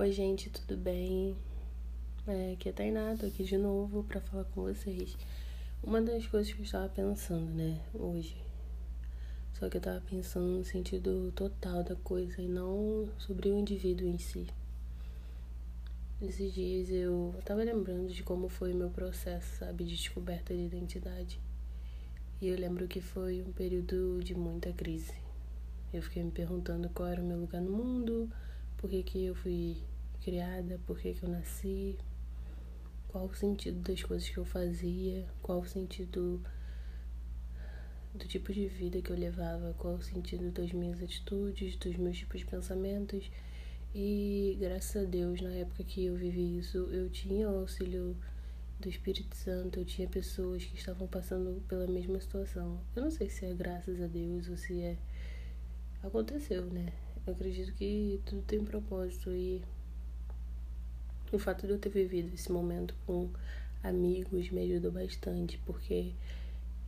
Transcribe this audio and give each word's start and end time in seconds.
Oi, 0.00 0.12
gente, 0.12 0.48
tudo 0.48 0.76
bem? 0.76 1.36
É, 2.24 2.52
aqui 2.52 2.68
é 2.68 2.72
Tainá, 2.72 3.16
tô 3.18 3.26
aqui 3.26 3.42
de 3.42 3.58
novo 3.58 4.04
para 4.04 4.20
falar 4.20 4.44
com 4.44 4.62
vocês. 4.62 5.16
Uma 5.82 6.00
das 6.00 6.24
coisas 6.24 6.52
que 6.52 6.60
eu 6.60 6.64
estava 6.64 6.88
pensando, 6.88 7.50
né, 7.50 7.80
hoje. 7.92 8.36
Só 9.54 9.68
que 9.68 9.76
eu 9.76 9.80
tava 9.80 10.00
pensando 10.08 10.58
no 10.58 10.64
sentido 10.64 11.32
total 11.34 11.82
da 11.82 11.96
coisa 11.96 12.40
e 12.40 12.46
não 12.46 13.08
sobre 13.18 13.48
o 13.48 13.58
indivíduo 13.58 14.06
em 14.06 14.18
si. 14.18 14.46
Esses 16.22 16.54
dias 16.54 16.90
eu 16.90 17.34
tava 17.44 17.64
lembrando 17.64 18.06
de 18.12 18.22
como 18.22 18.48
foi 18.48 18.72
meu 18.72 18.90
processo, 18.90 19.56
sabe, 19.56 19.82
de 19.82 19.96
descoberta 19.96 20.54
de 20.54 20.62
identidade. 20.62 21.40
E 22.40 22.46
eu 22.46 22.56
lembro 22.56 22.86
que 22.86 23.00
foi 23.00 23.42
um 23.42 23.50
período 23.50 24.20
de 24.22 24.32
muita 24.32 24.72
crise. 24.72 25.14
Eu 25.92 26.02
fiquei 26.02 26.22
me 26.22 26.30
perguntando 26.30 26.88
qual 26.90 27.08
era 27.08 27.20
o 27.20 27.26
meu 27.26 27.40
lugar 27.40 27.60
no 27.60 27.72
mundo, 27.72 28.30
por 28.78 28.88
que, 28.88 29.02
que 29.02 29.24
eu 29.26 29.34
fui 29.34 29.76
criada, 30.22 30.80
por 30.86 30.98
que, 30.98 31.12
que 31.12 31.22
eu 31.22 31.28
nasci, 31.28 31.98
qual 33.08 33.26
o 33.26 33.34
sentido 33.34 33.80
das 33.80 34.02
coisas 34.02 34.28
que 34.28 34.38
eu 34.38 34.44
fazia, 34.44 35.26
qual 35.42 35.60
o 35.60 35.66
sentido 35.66 36.40
do 38.14 38.26
tipo 38.26 38.52
de 38.52 38.66
vida 38.66 39.00
que 39.00 39.10
eu 39.10 39.16
levava, 39.16 39.74
qual 39.78 39.94
o 39.94 40.02
sentido 40.02 40.50
das 40.50 40.72
minhas 40.72 41.02
atitudes, 41.02 41.76
dos 41.76 41.96
meus 41.96 42.18
tipos 42.18 42.40
de 42.40 42.46
pensamentos. 42.46 43.30
E 43.94 44.56
graças 44.60 45.02
a 45.02 45.04
Deus, 45.04 45.40
na 45.40 45.50
época 45.50 45.82
que 45.84 46.06
eu 46.06 46.16
vivi 46.16 46.58
isso, 46.58 46.78
eu 46.90 47.08
tinha 47.10 47.48
o 47.48 47.60
auxílio 47.60 48.16
do 48.78 48.88
Espírito 48.88 49.34
Santo, 49.34 49.80
eu 49.80 49.84
tinha 49.84 50.08
pessoas 50.08 50.64
que 50.64 50.76
estavam 50.76 51.08
passando 51.08 51.60
pela 51.66 51.86
mesma 51.86 52.20
situação. 52.20 52.80
Eu 52.94 53.02
não 53.02 53.10
sei 53.10 53.28
se 53.28 53.46
é 53.46 53.54
graças 53.54 54.00
a 54.00 54.06
Deus 54.06 54.48
ou 54.48 54.56
se 54.56 54.80
é. 54.80 54.96
Aconteceu, 56.02 56.64
né? 56.66 56.92
Eu 57.28 57.34
acredito 57.34 57.74
que 57.74 58.22
tudo 58.24 58.40
tem 58.40 58.64
propósito 58.64 59.30
e 59.30 59.62
o 61.30 61.38
fato 61.38 61.66
de 61.66 61.74
eu 61.74 61.78
ter 61.78 61.90
vivido 61.90 62.32
esse 62.32 62.50
momento 62.50 62.94
com 63.04 63.28
amigos 63.82 64.48
me 64.48 64.62
ajudou 64.62 64.90
bastante, 64.90 65.58
porque 65.66 66.14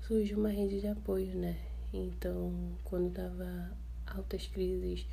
surge 0.00 0.34
uma 0.34 0.48
rede 0.48 0.80
de 0.80 0.86
apoio, 0.86 1.34
né? 1.34 1.58
Então, 1.92 2.72
quando 2.84 3.12
tava 3.12 3.70
altas 4.06 4.46
crises, 4.46 5.04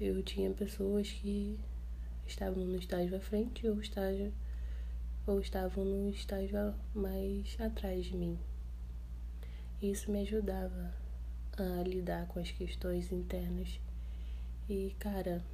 eu 0.00 0.20
tinha 0.24 0.50
pessoas 0.50 1.08
que 1.08 1.56
estavam 2.26 2.64
no 2.64 2.76
estágio 2.76 3.16
à 3.16 3.20
frente 3.20 3.68
ou 3.68 3.80
estágio 3.80 4.32
ou 5.24 5.38
estavam 5.38 5.84
no 5.84 6.10
estágio 6.10 6.74
mais 6.92 7.56
atrás 7.60 8.06
de 8.06 8.16
mim. 8.16 8.36
Isso 9.80 10.10
me 10.10 10.22
ajudava 10.22 10.92
a 11.56 11.84
lidar 11.84 12.26
com 12.26 12.40
as 12.40 12.50
questões 12.50 13.12
internas 13.12 13.78
e, 14.68 14.94
cara, 14.98 15.44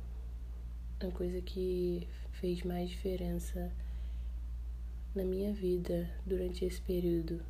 a 1.00 1.10
coisa 1.10 1.40
que 1.40 2.06
fez 2.32 2.62
mais 2.62 2.90
diferença 2.90 3.72
na 5.14 5.24
minha 5.24 5.52
vida 5.52 6.08
durante 6.24 6.64
esse 6.64 6.80
período 6.80 7.42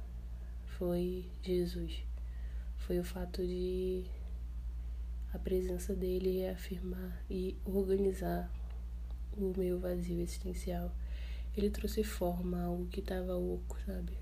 foi 0.65 1.29
Jesus. 1.43 2.03
Foi 2.79 2.99
o 2.99 3.05
fato 3.05 3.47
de 3.47 4.05
a 5.35 5.39
presença 5.39 5.95
dele 5.95 6.41
reafirmar 6.41 7.23
e 7.29 7.57
organizar 7.65 8.51
o 9.37 9.53
meu 9.57 9.79
vazio 9.79 10.21
existencial. 10.21 10.91
Ele 11.55 11.69
trouxe 11.69 12.03
forma 12.03 12.63
ao 12.63 12.87
que 12.87 13.01
estava 13.01 13.37
oco, 13.37 13.77
sabe? 13.85 14.13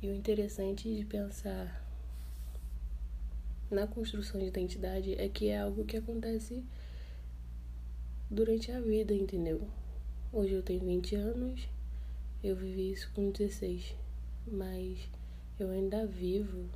E 0.00 0.08
o 0.08 0.14
interessante 0.14 0.94
de 0.94 1.04
pensar 1.04 1.85
na 3.70 3.86
construção 3.86 4.40
de 4.40 4.46
identidade 4.46 5.14
é 5.14 5.28
que 5.28 5.48
é 5.48 5.60
algo 5.60 5.84
que 5.84 5.96
acontece 5.96 6.64
durante 8.30 8.70
a 8.70 8.80
vida, 8.80 9.14
entendeu? 9.14 9.66
Hoje 10.32 10.52
eu 10.52 10.62
tenho 10.62 10.84
20 10.84 11.16
anos, 11.16 11.68
eu 12.42 12.54
vivi 12.54 12.92
isso 12.92 13.10
com 13.14 13.30
16, 13.30 13.94
mas 14.46 15.08
eu 15.58 15.70
ainda 15.70 16.06
vivo 16.06 16.68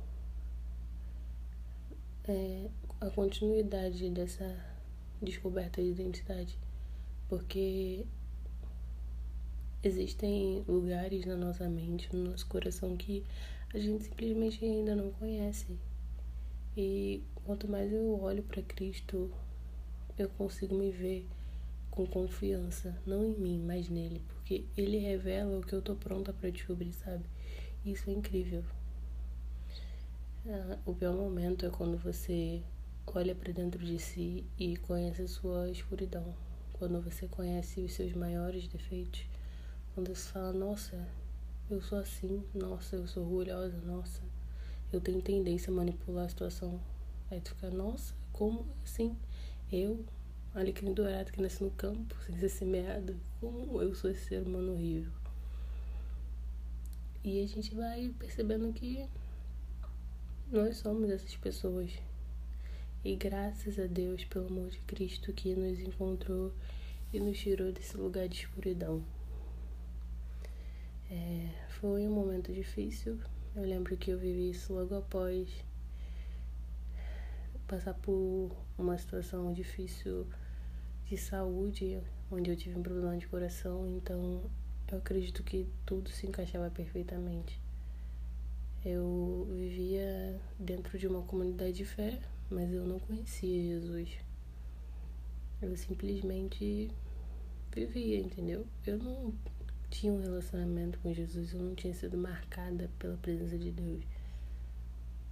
é, 2.27 2.69
a 2.99 3.09
continuidade 3.09 4.09
dessa 4.09 4.65
descoberta 5.21 5.81
de 5.81 5.89
identidade, 5.89 6.57
porque 7.29 8.05
existem 9.83 10.63
lugares 10.67 11.25
na 11.25 11.35
nossa 11.35 11.69
mente, 11.69 12.13
no 12.15 12.31
nosso 12.31 12.47
coração 12.47 12.95
que 12.97 13.23
a 13.73 13.79
gente 13.79 14.03
simplesmente 14.03 14.63
ainda 14.65 14.95
não 14.95 15.11
conhece. 15.11 15.77
E 16.75 17.21
quanto 17.45 17.67
mais 17.67 17.91
eu 17.91 18.19
olho 18.21 18.43
para 18.43 18.61
Cristo, 18.61 19.31
eu 20.17 20.29
consigo 20.29 20.75
me 20.75 20.91
ver 20.91 21.27
com 21.89 22.05
confiança, 22.05 22.97
não 23.05 23.25
em 23.25 23.35
mim, 23.37 23.63
mas 23.65 23.89
nele, 23.89 24.21
porque 24.29 24.65
ele 24.77 24.97
revela 24.97 25.59
o 25.59 25.61
que 25.61 25.73
eu 25.73 25.81
tô 25.81 25.95
pronta 25.95 26.31
para 26.31 26.49
descobrir, 26.49 26.93
sabe? 26.93 27.25
Isso 27.85 28.09
é 28.09 28.13
incrível. 28.13 28.63
Ah, 30.47 30.77
o 30.85 30.93
pior 30.93 31.13
momento 31.13 31.65
é 31.65 31.69
quando 31.69 31.97
você 31.97 32.63
olha 33.05 33.35
para 33.35 33.51
dentro 33.51 33.83
de 33.83 33.99
si 33.99 34.45
e 34.57 34.77
conhece 34.77 35.23
a 35.23 35.27
sua 35.27 35.69
escuridão. 35.69 36.33
Quando 36.73 37.01
você 37.01 37.27
conhece 37.27 37.81
os 37.81 37.93
seus 37.93 38.13
maiores 38.13 38.67
defeitos. 38.67 39.25
Quando 39.93 40.15
você 40.15 40.31
fala, 40.31 40.53
nossa, 40.53 41.07
eu 41.69 41.81
sou 41.81 41.99
assim, 41.99 42.43
nossa, 42.55 42.95
eu 42.95 43.07
sou 43.07 43.23
orgulhosa, 43.23 43.77
nossa, 43.81 44.21
eu 44.91 45.01
tenho 45.01 45.21
tendência 45.21 45.71
a 45.71 45.75
manipular 45.75 46.25
a 46.25 46.29
situação. 46.29 46.79
Aí 47.29 47.39
tu 47.39 47.55
fica, 47.55 47.69
nossa, 47.69 48.13
como 48.33 48.65
assim? 48.83 49.15
Eu, 49.71 50.03
alecrim 50.53 50.93
dourado 50.93 51.31
que 51.31 51.41
nasce 51.41 51.63
no 51.63 51.71
campo, 51.71 52.15
sem 52.25 52.37
ser 52.37 52.49
semeado, 52.49 53.15
como 53.39 53.81
eu 53.81 53.95
sou 53.95 54.09
esse 54.11 54.25
ser 54.25 54.43
humano 54.43 54.73
horrível? 54.73 55.11
E 57.23 57.43
a 57.43 57.47
gente 57.47 57.73
vai 57.75 58.13
percebendo 58.17 58.73
que 58.73 59.07
nós 60.51 60.77
somos 60.77 61.09
essas 61.09 61.35
pessoas. 61.37 61.91
E 63.05 63.15
graças 63.15 63.79
a 63.79 63.85
Deus, 63.85 64.25
pelo 64.25 64.47
amor 64.47 64.69
de 64.69 64.79
Cristo, 64.79 65.31
que 65.31 65.55
nos 65.55 65.79
encontrou 65.79 66.51
e 67.13 67.19
nos 67.19 67.39
tirou 67.39 67.71
desse 67.71 67.95
lugar 67.95 68.27
de 68.27 68.37
escuridão. 68.37 69.03
É, 71.09 71.49
foi 71.79 72.07
um 72.07 72.11
momento 72.11 72.51
difícil, 72.51 73.19
eu 73.55 73.63
lembro 73.63 73.97
que 73.97 74.11
eu 74.11 74.17
vivi 74.17 74.51
isso 74.51 74.73
logo 74.73 74.95
após 74.95 75.49
passar 77.67 77.93
por 77.93 78.51
uma 78.77 78.97
situação 78.97 79.51
difícil 79.53 80.25
de 81.05 81.17
saúde, 81.17 82.01
onde 82.29 82.49
eu 82.49 82.55
tive 82.55 82.77
um 82.77 82.83
problema 82.83 83.17
de 83.17 83.27
coração, 83.27 83.87
então 83.87 84.41
eu 84.91 84.97
acredito 84.97 85.43
que 85.43 85.67
tudo 85.85 86.09
se 86.09 86.27
encaixava 86.27 86.69
perfeitamente. 86.69 87.59
Eu 88.83 89.47
vivia 89.51 90.39
dentro 90.57 90.97
de 90.97 91.07
uma 91.07 91.21
comunidade 91.21 91.73
de 91.73 91.85
fé, 91.85 92.19
mas 92.49 92.71
eu 92.73 92.85
não 92.85 92.99
conhecia 92.99 93.61
Jesus. 93.61 94.09
Eu 95.61 95.75
simplesmente 95.77 96.89
vivia, 97.73 98.19
entendeu? 98.19 98.65
Eu 98.85 98.97
não 98.97 99.33
tinha 99.91 100.13
um 100.13 100.21
relacionamento 100.21 100.97
com 100.99 101.13
Jesus, 101.13 101.53
eu 101.53 101.59
não 101.59 101.75
tinha 101.75 101.93
sido 101.93 102.17
marcada 102.17 102.89
pela 102.97 103.17
presença 103.17 103.57
de 103.57 103.71
Deus. 103.71 104.03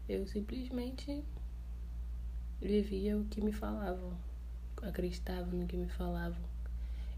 Eu 0.07 0.27
simplesmente 0.27 1.23
vivia 2.61 3.17
o 3.17 3.23
que 3.25 3.41
me 3.41 3.53
falavam, 3.53 4.13
acreditava 4.81 5.49
no 5.49 5.65
que 5.65 5.77
me 5.77 5.87
falavam. 5.87 6.43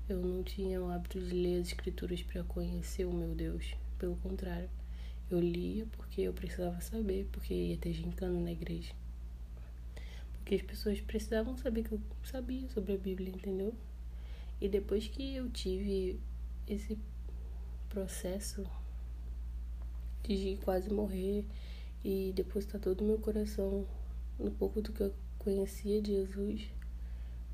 Eu 0.08 0.20
não 0.22 0.44
tinha 0.44 0.80
o 0.80 0.92
hábito 0.92 1.20
de 1.20 1.34
ler 1.34 1.62
as 1.62 1.68
escrituras 1.70 2.22
para 2.22 2.44
conhecer 2.44 3.06
o 3.06 3.14
meu 3.14 3.34
Deus. 3.34 3.74
Pelo 3.98 4.16
contrário, 4.18 4.70
eu 5.30 5.40
lia 5.40 5.88
porque 5.94 6.22
eu 6.22 6.34
precisava 6.34 6.80
saber, 6.80 7.28
porque 7.32 7.54
ia 7.54 7.78
ter 7.78 7.94
gincana 7.94 8.40
na 8.40 8.52
igreja. 8.52 8.94
Porque 10.34 10.56
as 10.56 10.62
pessoas 10.62 11.02
precisavam 11.02 11.58
saber 11.58 11.84
que 11.84 11.94
eu 11.94 12.02
sabia 12.24 12.70
sobre 12.70 12.94
a 12.94 12.98
Bíblia, 12.98 13.30
entendeu? 13.30 13.74
E 14.60 14.70
depois 14.70 15.08
que 15.08 15.36
eu 15.36 15.50
tive 15.50 16.20
esse 16.68 16.98
processo 17.92 18.66
de 20.24 20.58
quase 20.64 20.90
morrer 20.90 21.46
e 22.06 22.32
depositar 22.34 22.80
todo 22.80 23.02
o 23.02 23.04
meu 23.04 23.18
coração 23.18 23.86
no 24.40 24.50
pouco 24.50 24.82
do 24.82 24.94
que 24.94 25.02
eu 25.02 25.14
conhecia 25.38 26.02
de 26.02 26.14
Jesus, 26.14 26.70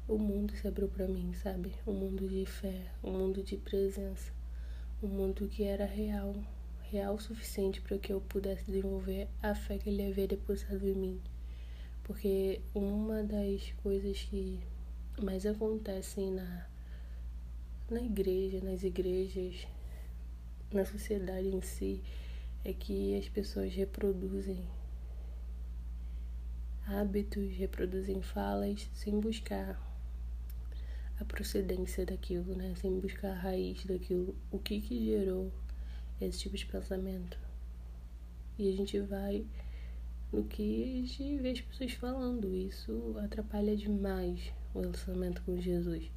o 0.08 0.16
mundo 0.16 0.56
se 0.56 0.68
abriu 0.68 0.88
para 0.88 1.08
mim, 1.08 1.34
sabe? 1.34 1.74
Um 1.88 1.94
mundo 1.94 2.28
de 2.28 2.46
fé, 2.46 2.86
um 3.04 3.12
mundo 3.12 3.42
de 3.42 3.58
presença, 3.58 4.32
um 5.02 5.08
mundo 5.08 5.48
que 5.48 5.64
era 5.64 5.86
real, 5.86 6.36
real 6.84 7.16
o 7.16 7.20
suficiente 7.20 7.82
para 7.82 7.98
que 7.98 8.14
eu 8.14 8.22
pudesse 8.22 8.64
desenvolver 8.66 9.28
a 9.42 9.56
fé 9.56 9.80
que 9.80 9.90
ele 9.90 10.06
havia 10.06 10.28
depositado 10.28 10.88
em 10.88 10.94
mim. 10.94 11.22
Porque 12.04 12.62
uma 12.76 13.24
das 13.24 13.72
coisas 13.82 14.22
que 14.22 14.60
mais 15.20 15.48
acontecem 15.48 16.32
na, 16.32 16.68
na 17.90 18.02
igreja, 18.02 18.62
nas 18.62 18.84
igrejas, 18.84 19.68
na 20.72 20.86
sociedade 20.86 21.48
em 21.48 21.62
si 21.62 22.02
é 22.64 22.74
que 22.74 23.18
as 23.18 23.30
pessoas 23.30 23.74
reproduzem 23.74 24.68
hábitos, 26.86 27.56
reproduzem 27.56 28.22
falas 28.22 28.90
sem 28.94 29.20
buscar 29.20 29.82
a 31.20 31.26
procedência 31.26 32.06
daquilo, 32.06 32.56
né? 32.56 32.74
Sem 32.76 33.00
buscar 33.00 33.32
a 33.32 33.40
raiz 33.40 33.86
daquilo. 33.86 34.36
O 34.52 34.60
que 34.60 34.80
que 34.82 35.06
gerou 35.06 35.52
esse 36.22 36.40
tipo 36.40 36.56
de 36.56 36.66
pensamento? 36.66 37.38
E 38.58 38.70
a 38.70 38.76
gente 38.76 39.00
vai 39.02 39.46
no 40.32 40.44
que 40.44 40.84
a 40.84 41.08
gente 41.08 41.38
vê 41.38 41.52
as 41.52 41.62
pessoas 41.62 41.94
falando. 41.94 42.54
Isso 42.56 43.16
atrapalha 43.20 43.76
demais 43.76 44.52
o 44.74 44.82
relacionamento 44.82 45.42
com 45.44 45.60
Jesus. 45.60 46.12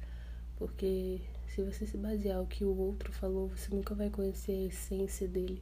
Porque 0.57 1.21
se 1.53 1.61
você 1.61 1.85
se 1.85 1.97
basear 1.97 2.37
no 2.39 2.47
que 2.47 2.63
o 2.63 2.77
outro 2.77 3.11
falou, 3.11 3.49
você 3.49 3.75
nunca 3.75 3.93
vai 3.93 4.09
conhecer 4.09 4.53
a 4.53 4.67
essência 4.67 5.27
dele. 5.27 5.61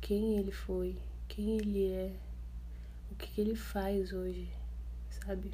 Quem 0.00 0.38
ele 0.38 0.50
foi, 0.50 0.96
quem 1.28 1.58
ele 1.58 1.92
é, 1.92 2.16
o 3.10 3.14
que, 3.16 3.28
que 3.28 3.40
ele 3.42 3.54
faz 3.54 4.10
hoje, 4.14 4.48
sabe? 5.10 5.52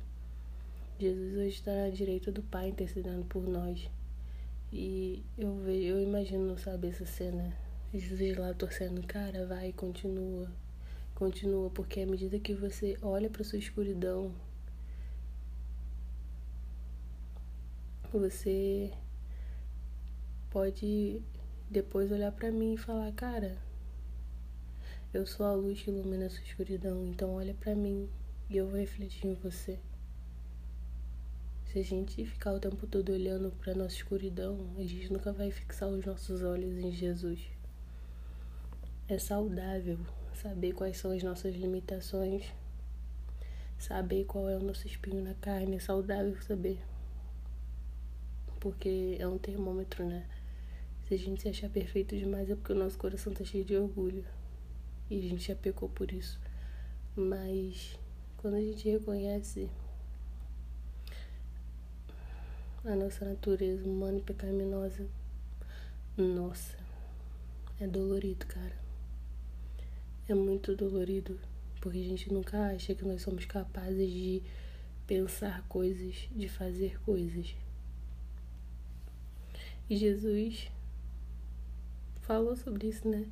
Jesus 0.97 1.37
hoje 1.37 1.49
está 1.49 1.73
na 1.73 1.91
direita 1.91 2.31
do 2.31 2.41
Pai 2.41 2.69
intercedendo 2.69 3.25
por 3.25 3.49
nós. 3.49 3.91
E 4.73 5.25
eu 5.37 5.57
vejo, 5.57 5.89
eu 5.89 6.01
imagino, 6.03 6.57
sabe, 6.57 6.89
essa 6.89 7.05
cena. 7.05 7.53
Jesus 7.93 8.37
lá 8.37 8.55
torcendo, 8.55 9.05
cara, 9.09 9.45
vai, 9.45 9.73
continua. 9.73 10.49
Continua, 11.17 11.69
porque 11.71 12.03
à 12.03 12.07
medida 12.07 12.39
que 12.39 12.55
você 12.55 12.97
olha 13.03 13.29
para 13.29 13.43
sua 13.43 13.59
escuridão, 13.59 14.31
você 18.13 18.93
pode 20.51 21.23
depois 21.71 22.11
olhar 22.11 22.33
para 22.33 22.51
mim 22.51 22.75
e 22.75 22.79
falar, 22.79 23.13
cara, 23.13 23.59
eu 25.13 25.27
sou 25.27 25.47
a 25.47 25.55
luz 25.55 25.83
que 25.83 25.91
ilumina 25.91 26.27
a 26.27 26.31
sua 26.31 26.43
escuridão, 26.43 27.07
então 27.07 27.33
olha 27.33 27.55
para 27.55 27.75
mim 27.75 28.09
e 28.51 28.57
eu 28.57 28.67
vou 28.67 28.79
refletir 28.79 29.27
em 29.27 29.35
você. 29.35 29.79
Se 31.67 31.79
a 31.79 31.85
gente 31.85 32.25
ficar 32.25 32.53
o 32.53 32.61
tempo 32.61 32.87
todo 32.87 33.13
olhando 33.13 33.51
para 33.53 33.75
nossa 33.75 33.95
escuridão, 33.95 34.59
a 34.79 34.83
gente 34.83 35.13
nunca 35.13 35.33
vai 35.33 35.51
fixar 35.51 35.89
os 35.89 36.05
nossos 36.05 36.43
olhos 36.43 36.79
em 36.79 36.91
Jesus. 36.91 37.41
É 39.07 39.19
saudável 39.19 39.99
saber 40.35 40.73
quais 40.73 40.97
são 40.97 41.11
as 41.11 41.23
nossas 41.23 41.55
limitações, 41.55 42.45
saber 43.79 44.25
qual 44.25 44.49
é 44.49 44.57
o 44.57 44.63
nosso 44.63 44.87
espinho 44.87 45.23
na 45.23 45.35
carne, 45.35 45.77
é 45.77 45.79
saudável 45.79 46.41
saber. 46.41 46.81
Porque 48.61 49.17
é 49.19 49.27
um 49.27 49.37
termômetro, 49.37 50.07
né? 50.07 50.27
Se 51.09 51.15
a 51.15 51.19
gente 51.19 51.41
se 51.41 51.49
achar 51.49 51.71
perfeito 51.71 52.15
demais 52.15 52.51
é 52.51 52.55
porque 52.55 52.73
o 52.73 52.77
nosso 52.77 52.99
coração 52.99 53.33
tá 53.33 53.43
cheio 53.43 53.65
de 53.65 53.75
orgulho. 53.75 54.27
E 55.09 55.19
a 55.19 55.23
gente 55.23 55.49
já 55.49 55.57
pecou 55.57 55.89
por 55.89 56.13
isso. 56.13 56.39
Mas 57.17 57.99
quando 58.37 58.57
a 58.57 58.61
gente 58.61 58.87
reconhece 58.91 59.71
a 62.85 62.95
nossa 62.95 63.25
natureza 63.25 63.89
humana 63.89 64.19
e 64.19 64.21
pecaminosa. 64.21 65.07
Nossa, 66.15 66.77
é 67.81 67.87
dolorido, 67.87 68.45
cara. 68.45 68.77
É 70.29 70.35
muito 70.35 70.77
dolorido, 70.77 71.41
porque 71.81 72.01
a 72.01 72.05
gente 72.05 72.31
nunca 72.31 72.67
acha 72.67 72.95
que 72.95 73.05
nós 73.07 73.23
somos 73.23 73.47
capazes 73.47 74.11
de 74.11 74.43
pensar 75.07 75.65
coisas, 75.69 76.29
de 76.37 76.49
fazer 76.51 77.01
coisas. 77.01 77.57
E 79.89 79.97
Jesus 79.97 80.71
falou 82.29 82.55
sobre 82.55 82.89
isso, 82.89 83.09
né? 83.09 83.27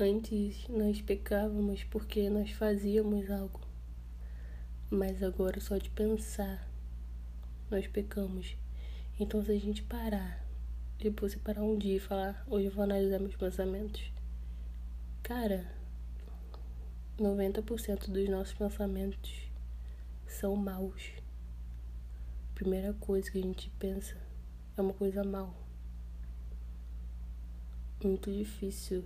Antes 0.00 0.66
nós 0.66 1.02
pecávamos 1.02 1.84
porque 1.84 2.30
nós 2.30 2.50
fazíamos 2.52 3.30
algo, 3.30 3.60
mas 4.90 5.22
agora 5.22 5.60
só 5.60 5.76
de 5.76 5.90
pensar 5.90 6.66
nós 7.70 7.86
pecamos. 7.86 8.56
Então, 9.20 9.44
se 9.44 9.52
a 9.52 9.58
gente 9.58 9.82
parar, 9.82 10.42
depois 10.98 11.32
você 11.32 11.38
parar 11.40 11.62
um 11.62 11.76
dia 11.76 11.96
e 11.96 12.00
falar, 12.00 12.42
hoje 12.48 12.68
eu 12.68 12.72
vou 12.72 12.84
analisar 12.84 13.18
meus 13.18 13.36
pensamentos, 13.36 14.10
cara, 15.22 15.70
90% 17.18 18.08
dos 18.08 18.28
nossos 18.30 18.54
pensamentos 18.54 19.42
são 20.26 20.56
maus. 20.56 21.12
Primeira 22.54 22.94
coisa 22.94 23.30
que 23.30 23.38
a 23.38 23.42
gente 23.42 23.68
pensa 23.78 24.16
é 24.74 24.80
uma 24.80 24.94
coisa 24.94 25.22
mal. 25.22 25.54
Muito 28.02 28.32
difícil 28.32 29.04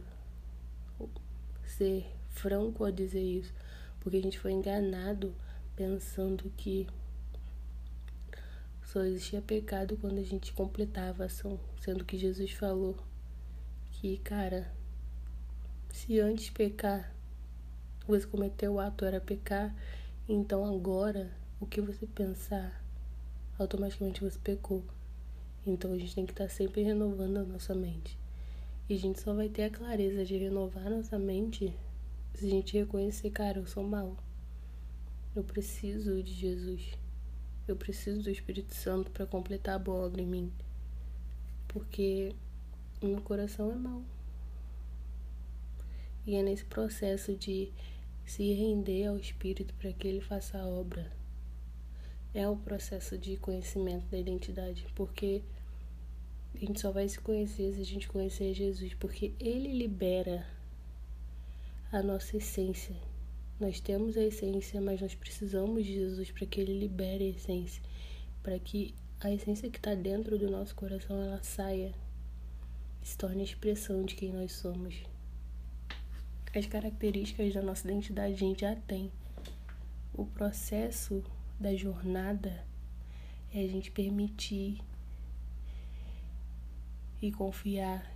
ser 1.65 2.07
franco 2.31 2.85
a 2.85 2.91
dizer 2.91 3.23
isso, 3.23 3.53
porque 4.01 4.17
a 4.17 4.23
gente 4.23 4.39
foi 4.39 4.53
enganado 4.53 5.35
pensando 5.75 6.51
que 6.57 6.87
só 8.83 9.03
existia 9.03 9.43
pecado 9.43 9.99
quando 9.99 10.19
a 10.19 10.23
gente 10.23 10.53
completava 10.53 11.25
a 11.25 11.27
ação, 11.27 11.61
sendo 11.81 12.05
que 12.05 12.17
Jesus 12.17 12.53
falou 12.53 12.97
que, 13.91 14.17
cara, 14.19 14.73
se 15.91 16.19
antes 16.19 16.49
pecar, 16.49 17.15
você 18.07 18.27
cometeu 18.27 18.75
o 18.75 18.81
ato 18.81 19.05
era 19.05 19.21
pecar, 19.21 19.75
então 20.27 20.65
agora 20.65 21.31
o 21.61 21.67
que 21.67 21.83
você 21.83 22.07
pensar, 22.07 22.83
automaticamente 23.59 24.23
você 24.23 24.39
pecou. 24.39 24.83
Então 25.67 25.93
a 25.93 25.99
gente 25.99 26.15
tem 26.15 26.25
que 26.25 26.33
estar 26.33 26.49
sempre 26.49 26.83
renovando 26.83 27.39
a 27.39 27.45
nossa 27.45 27.75
mente. 27.75 28.17
E 28.89 28.95
a 28.95 28.99
gente 28.99 29.21
só 29.21 29.35
vai 29.35 29.49
ter 29.49 29.65
a 29.65 29.71
clareza 29.71 30.25
de 30.25 30.37
renovar 30.37 30.89
nossa 30.89 31.19
mente 31.19 31.75
se 32.37 32.47
a 32.47 32.51
gente 32.51 32.77
reconhecer, 32.77 33.31
cara, 33.31 33.59
eu 33.59 33.67
sou 33.67 33.83
mal. 33.83 34.17
Eu 35.35 35.43
preciso 35.43 36.23
de 36.23 36.33
Jesus. 36.33 36.93
Eu 37.67 37.75
preciso 37.75 38.23
do 38.23 38.31
Espírito 38.31 38.75
Santo 38.75 39.11
para 39.11 39.27
completar 39.27 39.75
a 39.75 39.79
boa 39.79 40.07
obra 40.07 40.21
em 40.21 40.27
mim. 40.27 40.53
Porque 41.67 42.35
o 43.03 43.07
meu 43.07 43.23
coração 43.23 43.73
é 43.73 43.75
mau. 43.75 44.05
E 46.27 46.35
é 46.35 46.43
nesse 46.43 46.65
processo 46.65 47.35
de 47.35 47.73
se 48.25 48.53
render 48.53 49.07
ao 49.07 49.17
Espírito 49.17 49.73
para 49.75 49.93
que 49.93 50.07
ele 50.07 50.21
faça 50.21 50.59
a 50.59 50.67
obra. 50.67 51.11
É 52.35 52.47
o 52.47 52.57
processo 52.57 53.17
de 53.17 53.37
conhecimento 53.39 54.07
da 54.11 54.19
identidade, 54.19 54.87
porque 54.95 55.43
a 56.57 56.67
gente 56.67 56.81
só 56.81 56.91
vai 56.91 57.09
se 57.09 57.21
conhecer 57.21 57.75
se 57.75 57.81
a 57.81 57.85
gente 57.85 58.09
conhecer 58.09 58.55
Jesus, 58.55 58.95
porque 58.95 59.35
ele 59.39 59.73
libera 59.73 60.47
a 61.93 62.03
nossa 62.03 62.37
essência 62.37 62.97
nós 63.59 63.81
temos 63.81 64.19
a 64.19 64.23
essência, 64.23 64.83
mas 64.83 65.01
nós 65.01 65.15
precisamos 65.15 65.87
de 65.87 65.95
Jesus 65.95 66.31
para 66.31 66.47
que 66.47 66.61
ele 66.61 66.79
libere 66.79 67.25
a 67.25 67.29
essência, 67.29 67.83
para 68.43 68.59
que 68.59 68.95
a 69.19 69.33
essência 69.33 69.71
que 69.71 69.79
está 69.79 69.95
dentro 69.95 70.39
do 70.39 70.51
nosso 70.51 70.75
coração 70.75 71.23
ela 71.23 71.43
saia, 71.43 71.95
se 73.03 73.17
torne 73.17 73.41
a 73.41 73.45
expressão 73.45 74.05
de 74.05 74.15
quem 74.15 74.31
nós 74.31 74.53
somos. 74.53 75.03
As 76.55 76.67
características 76.67 77.55
da 77.55 77.63
nossa 77.63 77.87
identidade 77.91 78.35
a 78.35 78.37
gente 78.37 78.61
já 78.61 78.77
tem. 78.77 79.11
O 80.13 80.27
processo 80.27 81.25
da 81.59 81.75
jornada 81.75 82.63
é 83.55 83.61
a 83.61 83.69
gente 83.69 83.91
permitir 83.91 84.79
e 87.21 87.33
confiar 87.33 88.15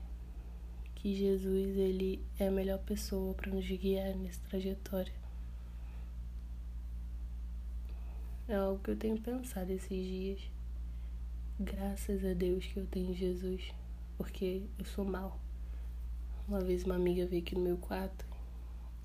que 0.95 1.16
Jesus 1.16 1.76
ele 1.76 2.23
é 2.38 2.49
a 2.49 2.50
melhor 2.50 2.78
pessoa 2.80 3.33
para 3.35 3.50
nos 3.50 3.66
guiar 3.66 4.14
nessa 4.16 4.40
trajetória. 4.49 5.14
É 8.47 8.57
algo 8.57 8.83
que 8.83 8.90
eu 8.90 8.97
tenho 8.97 9.21
pensado 9.21 9.71
esses 9.73 9.88
dias. 9.88 10.40
Graças 11.59 12.25
a 12.25 12.35
Deus 12.35 12.66
que 12.66 12.78
eu 12.78 12.87
tenho 12.87 13.14
Jesus, 13.14 13.62
porque 14.19 14.62
eu 14.78 14.85
sou 14.85 15.04
mal. 15.04 15.40
Uma 16.49 16.61
vez 16.61 16.85
uma 16.85 16.97
amiga 16.97 17.26
veio 17.26 17.42
aqui 17.42 17.54
no 17.54 17.61
meu 17.61 17.76
quarto 17.76 18.26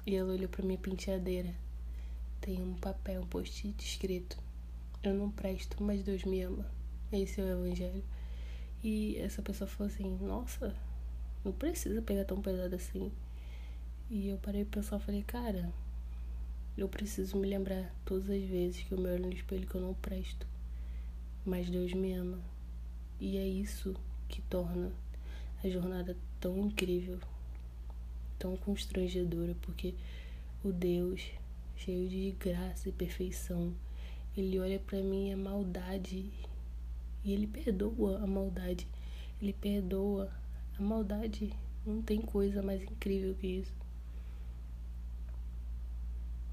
e 0.05 0.15
ela 0.15 0.33
olhou 0.33 0.49
para 0.49 0.65
minha 0.65 0.79
penteadeira. 0.79 1.53
Tem 2.41 2.61
um 2.61 2.75
papel, 2.75 3.21
um 3.21 3.27
post-it 3.27 3.83
escrito: 3.85 4.37
Eu 5.03 5.13
não 5.13 5.29
presto, 5.29 5.81
mas 5.81 6.03
Deus 6.03 6.23
me 6.23 6.41
ama. 6.41 6.65
Esse 7.11 7.39
é 7.39 7.43
o 7.43 7.65
Evangelho. 7.65 8.03
E 8.87 9.17
essa 9.17 9.41
pessoa 9.41 9.67
falou 9.67 9.91
assim: 9.91 10.15
Nossa, 10.21 10.75
não 11.43 11.51
precisa 11.51 12.03
pegar 12.03 12.23
tão 12.23 12.39
pesado 12.39 12.75
assim. 12.75 13.11
E 14.11 14.27
eu 14.29 14.37
parei 14.37 14.63
pra 14.63 14.79
pensar, 14.79 14.99
falei, 14.99 15.23
cara, 15.23 15.73
eu 16.77 16.87
preciso 16.87 17.35
me 17.35 17.47
lembrar 17.47 17.91
todas 18.05 18.29
as 18.29 18.43
vezes 18.43 18.83
que 18.83 18.91
eu 18.91 18.99
me 18.99 19.09
olho 19.09 19.25
no 19.25 19.33
espelho 19.33 19.65
que 19.65 19.73
eu 19.73 19.81
não 19.81 19.95
presto. 19.95 20.45
Mas 21.43 21.67
Deus 21.67 21.93
me 21.93 22.13
ama. 22.13 22.39
E 23.19 23.37
é 23.37 23.47
isso 23.47 23.95
que 24.29 24.43
torna 24.43 24.91
a 25.63 25.67
jornada 25.67 26.15
tão 26.39 26.55
incrível, 26.59 27.17
tão 28.37 28.55
constrangedora, 28.55 29.55
porque 29.63 29.95
o 30.63 30.71
Deus, 30.71 31.31
cheio 31.75 32.07
de 32.07 32.35
graça 32.39 32.87
e 32.87 32.91
perfeição, 32.91 33.73
ele 34.37 34.59
olha 34.59 34.77
para 34.77 35.01
mim 35.01 35.33
a 35.33 35.37
maldade 35.37 36.31
e 37.25 37.33
ele 37.33 37.47
perdoa 37.47 38.19
a 38.19 38.27
maldade. 38.27 38.87
Ele 39.41 39.51
perdoa 39.51 40.31
a 40.77 40.81
maldade. 40.81 41.51
Não 41.83 42.01
tem 42.01 42.21
coisa 42.21 42.61
mais 42.61 42.83
incrível 42.83 43.33
que 43.35 43.47
isso. 43.47 43.73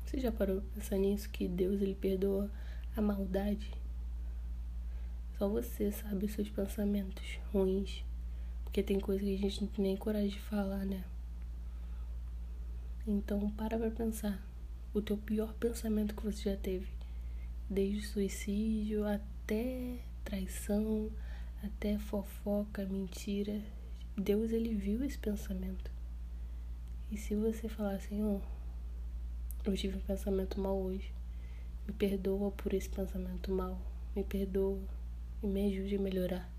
Você 0.07 0.19
já 0.19 0.33
parou 0.33 0.63
pra 0.63 0.71
pensar 0.75 0.97
nisso? 0.97 1.29
Que 1.29 1.47
Deus 1.47 1.81
ele 1.83 1.95
perdoa 1.95 2.51
a 2.97 3.03
maldade? 3.03 3.71
Só 5.37 5.47
você 5.47 5.93
sabe 5.93 6.25
os 6.25 6.33
seus 6.33 6.49
pensamentos 6.49 7.39
ruins. 7.53 8.03
Porque 8.65 8.83
tem 8.83 8.99
coisa 8.99 9.23
que 9.23 9.35
a 9.35 9.39
gente 9.39 9.61
não 9.61 9.69
tem 9.69 9.85
nem 9.85 9.97
coragem 9.97 10.31
de 10.31 10.41
falar, 10.41 10.87
né? 10.87 11.05
Então 13.07 13.51
para 13.51 13.79
pra 13.79 13.91
pensar. 13.91 14.43
O 14.95 15.03
teu 15.03 15.19
pior 15.19 15.53
pensamento 15.55 16.15
que 16.15 16.25
você 16.25 16.51
já 16.51 16.57
teve. 16.57 16.89
Desde 17.69 18.07
suicídio 18.07 19.07
até 19.07 19.99
traição, 20.33 21.11
até 21.63 21.99
fofoca, 21.99 22.87
mentira. 22.87 23.61
Deus 24.17 24.51
ele 24.51 24.75
viu 24.75 25.05
esse 25.05 25.19
pensamento. 25.19 25.91
E 27.11 27.19
se 27.19 27.35
você 27.35 27.69
falar 27.69 28.01
oh, 28.13 28.41
eu 29.63 29.77
tive 29.77 29.99
um 29.99 30.01
pensamento 30.01 30.59
mal 30.59 30.75
hoje, 30.75 31.13
me 31.87 31.93
perdoa 31.93 32.51
por 32.51 32.73
esse 32.73 32.89
pensamento 32.89 33.53
mal, 33.53 33.79
me 34.17 34.25
perdoa 34.25 34.81
e 35.43 35.47
me 35.47 35.67
ajude 35.67 35.97
a 35.97 36.01
melhorar. 36.01 36.51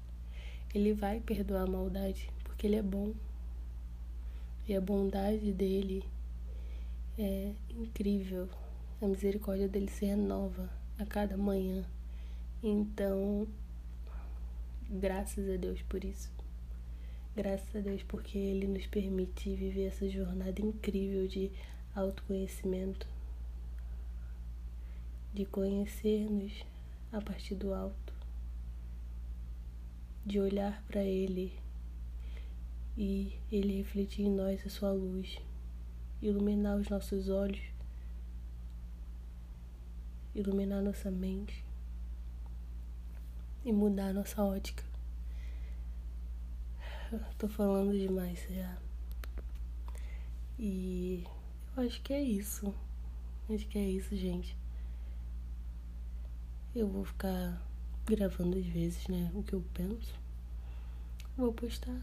Ele 0.72 0.94
vai 0.94 1.20
perdoar 1.20 1.64
a 1.64 1.68
maldade, 1.68 2.30
porque 2.44 2.68
ele 2.68 2.76
é 2.76 2.84
bom. 2.84 3.12
E 4.68 4.76
a 4.76 4.82
bondade 4.82 5.52
dele 5.52 6.04
é 7.18 7.54
incrível. 7.72 8.48
A 9.02 9.08
misericórdia 9.08 9.68
dele 9.68 9.90
se 9.90 10.06
renova 10.06 10.70
a 11.00 11.06
cada 11.08 11.36
manhã. 11.36 11.84
Então, 12.62 13.48
graças 14.94 15.50
a 15.50 15.58
Deus 15.58 15.82
por 15.82 16.04
isso. 16.04 16.32
Graças 17.36 17.76
a 17.76 17.80
Deus 17.80 18.04
porque 18.04 18.38
Ele 18.38 18.68
nos 18.68 18.86
permite 18.86 19.56
viver 19.56 19.88
essa 19.88 20.08
jornada 20.08 20.62
incrível 20.62 21.28
de 21.28 21.52
autoconhecimento, 21.96 23.08
de 25.34 25.46
conhecer-nos 25.46 26.64
a 27.12 27.20
partir 27.20 27.56
do 27.56 27.74
alto, 27.74 28.14
de 30.24 30.40
olhar 30.40 30.84
para 30.88 31.04
Ele 31.04 31.52
e 32.96 33.34
Ele 33.52 33.78
refletir 33.78 34.26
em 34.26 34.32
nós 34.32 34.64
a 34.64 34.70
sua 34.70 34.92
luz, 34.92 35.40
iluminar 36.22 36.78
os 36.78 36.88
nossos 36.88 37.30
olhos, 37.30 37.64
iluminar 40.36 40.84
nossa 40.84 41.10
mente 41.10 41.64
e 43.66 43.72
mudar 43.72 44.08
a 44.08 44.14
nossa 44.14 44.44
ótica. 44.44 44.84
Tô 47.38 47.48
falando 47.48 47.98
demais 47.98 48.46
já. 48.50 48.78
E 50.58 51.24
eu 51.76 51.84
acho 51.84 52.02
que 52.02 52.14
é 52.14 52.22
isso. 52.22 52.74
Acho 53.50 53.68
que 53.68 53.78
é 53.78 53.90
isso, 53.90 54.16
gente. 54.16 54.56
Eu 56.76 56.88
vou 56.88 57.06
ficar 57.06 57.62
gravando 58.06 58.58
às 58.58 58.66
vezes, 58.66 59.08
né? 59.08 59.32
O 59.34 59.44
que 59.44 59.54
eu 59.54 59.64
penso. 59.74 60.14
Vou 61.38 61.54
postar. 61.54 62.02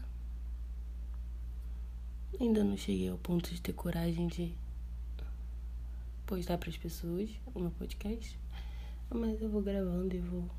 Ainda 2.39 2.63
não 2.63 2.77
cheguei 2.77 3.09
ao 3.09 3.17
ponto 3.17 3.53
de 3.53 3.61
ter 3.61 3.73
coragem 3.73 4.27
de 4.27 4.53
postar 6.25 6.57
para 6.57 6.69
as 6.69 6.77
pessoas 6.77 7.29
o 7.53 7.59
meu 7.59 7.71
podcast. 7.71 8.39
Mas 9.09 9.41
eu 9.41 9.49
vou 9.49 9.61
gravando 9.61 10.15
e 10.15 10.19
vou 10.19 10.49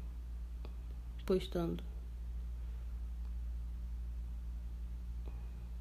postando. 1.25 1.83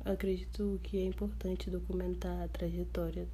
acredito 0.03 0.79
que 0.83 0.97
é 0.97 1.05
importante 1.05 1.69
documentar 1.69 2.41
a 2.41 2.47
trajetória. 2.47 3.27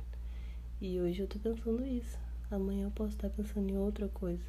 E 0.82 1.00
hoje 1.00 1.22
eu 1.22 1.28
tô 1.28 1.40
pensando 1.40 1.86
isso. 1.86 2.18
Amanhã 2.52 2.86
eu 2.86 2.92
posso 2.92 3.14
estar 3.14 3.30
pensando 3.30 3.70
em 3.70 3.78
outra 3.78 4.08
coisa. 4.10 4.44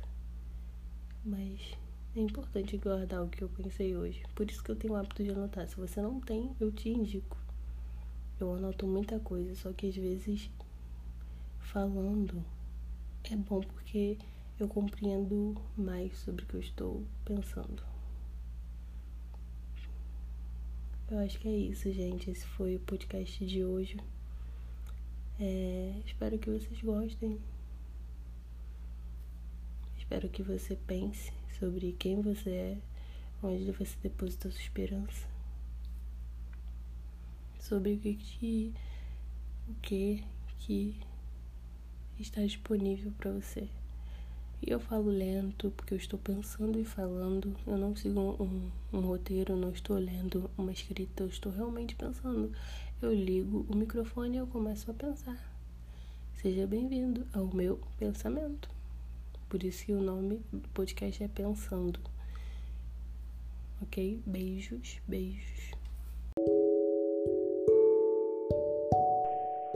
Mas 1.24 1.76
é 2.16 2.20
importante 2.20 2.76
guardar 2.76 3.22
o 3.22 3.28
que 3.28 3.42
eu 3.42 3.48
pensei 3.48 3.96
hoje. 3.96 4.22
Por 4.34 4.50
isso 4.50 4.62
que 4.62 4.70
eu 4.70 4.76
tenho 4.76 4.94
o 4.94 4.96
hábito 4.96 5.22
de 5.22 5.30
anotar. 5.30 5.66
Se 5.68 5.76
você 5.76 6.00
não 6.00 6.20
tem, 6.20 6.50
eu 6.60 6.70
te 6.70 6.90
indico. 6.90 7.36
Eu 8.40 8.54
anoto 8.54 8.86
muita 8.86 9.18
coisa, 9.18 9.54
só 9.56 9.72
que 9.72 9.88
às 9.88 9.96
vezes 9.96 10.50
falando 11.60 12.44
é 13.24 13.36
bom 13.36 13.60
porque 13.60 14.16
eu 14.58 14.68
compreendo 14.68 15.60
mais 15.76 16.16
sobre 16.18 16.44
o 16.44 16.46
que 16.46 16.54
eu 16.54 16.60
estou 16.60 17.04
pensando. 17.24 17.82
Eu 21.10 21.18
acho 21.20 21.38
que 21.38 21.48
é 21.48 21.56
isso, 21.56 21.90
gente. 21.92 22.30
Esse 22.30 22.44
foi 22.44 22.76
o 22.76 22.80
podcast 22.80 23.46
de 23.46 23.64
hoje. 23.64 23.96
É, 25.40 26.00
espero 26.04 26.38
que 26.38 26.50
vocês 26.50 26.82
gostem. 26.82 27.40
Espero 29.96 30.28
que 30.28 30.42
você 30.42 30.76
pense 30.86 31.32
sobre 31.58 31.92
quem 31.92 32.20
você 32.20 32.50
é, 32.50 32.78
onde 33.42 33.70
você 33.72 33.96
deposita 34.02 34.50
sua 34.50 34.60
esperança, 34.60 35.28
sobre 37.60 37.94
o 37.94 37.98
que, 37.98 38.14
que 38.14 38.74
o 39.68 39.74
que 39.82 40.24
que 42.18 42.22
está 42.22 42.40
disponível 42.42 43.12
para 43.12 43.30
você. 43.30 43.68
E 44.60 44.70
eu 44.70 44.80
falo 44.80 45.08
lento 45.08 45.70
porque 45.76 45.94
eu 45.94 45.98
estou 45.98 46.18
pensando 46.18 46.78
e 46.80 46.84
falando. 46.84 47.54
Eu 47.66 47.78
não 47.78 47.94
sigo 47.94 48.20
um, 48.20 48.70
um, 48.92 49.00
roteiro, 49.00 49.56
não 49.56 49.70
estou 49.70 49.96
lendo 49.96 50.50
uma 50.58 50.72
escrita, 50.72 51.22
eu 51.22 51.28
estou 51.28 51.52
realmente 51.52 51.94
pensando. 51.94 52.52
Eu 53.00 53.14
ligo 53.14 53.64
o 53.68 53.76
microfone 53.76 54.36
e 54.36 54.40
eu 54.40 54.46
começo 54.46 54.90
a 54.90 54.94
pensar. 54.94 55.38
Seja 56.34 56.66
bem-vindo 56.66 57.26
ao 57.32 57.46
meu 57.46 57.80
pensamento. 57.98 58.68
Por 59.48 59.62
isso 59.62 59.86
que 59.86 59.92
o 59.92 60.02
nome 60.02 60.40
do 60.52 60.68
podcast 60.70 61.22
é 61.22 61.28
Pensando. 61.28 62.00
Ok? 63.80 64.20
Beijos, 64.26 65.00
beijos. 65.06 65.77